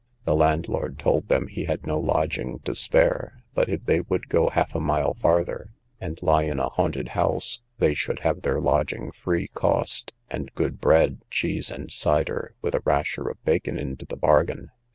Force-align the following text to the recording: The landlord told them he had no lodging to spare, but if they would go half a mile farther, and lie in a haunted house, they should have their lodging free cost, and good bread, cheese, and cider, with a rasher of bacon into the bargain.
The 0.25 0.35
landlord 0.35 0.97
told 0.97 1.27
them 1.27 1.45
he 1.45 1.65
had 1.65 1.85
no 1.85 1.99
lodging 1.99 2.57
to 2.65 2.73
spare, 2.73 3.43
but 3.53 3.69
if 3.69 3.85
they 3.85 3.99
would 4.01 4.29
go 4.29 4.49
half 4.49 4.73
a 4.73 4.79
mile 4.79 5.13
farther, 5.13 5.73
and 5.99 6.17
lie 6.23 6.41
in 6.41 6.57
a 6.59 6.69
haunted 6.69 7.09
house, 7.09 7.59
they 7.77 7.93
should 7.93 8.21
have 8.21 8.41
their 8.41 8.59
lodging 8.59 9.11
free 9.11 9.47
cost, 9.49 10.11
and 10.27 10.51
good 10.55 10.81
bread, 10.81 11.19
cheese, 11.29 11.69
and 11.69 11.91
cider, 11.91 12.55
with 12.63 12.73
a 12.73 12.81
rasher 12.83 13.29
of 13.29 13.45
bacon 13.45 13.77
into 13.77 14.05
the 14.05 14.17
bargain. 14.17 14.71